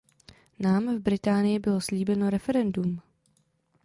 Nám 0.59 0.95
v 0.97 0.99
Británii 0.99 1.59
bylo 1.59 1.81
slíbeno 1.81 2.29
referendum. 2.29 3.01